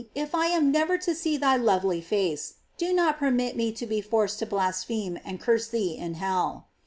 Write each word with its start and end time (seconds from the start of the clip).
if 0.15 0.33
I 0.33 0.47
am 0.47 0.71
never 0.71 0.97
to 0.97 1.13
see 1.13 1.37
thy 1.37 1.57
lovely 1.57 2.01
face, 2.01 2.55
do 2.75 2.91
not 2.91 3.19
permit 3.19 3.55
me 3.55 3.71
to 3.73 3.85
be 3.85 4.01
forced 4.01 4.39
to 4.39 4.47
blaspheme 4.47 5.19
and 5.23 5.39
curse 5.39 5.67
thee 5.67 5.95
in 5.95 6.15
hell." 6.15 6.65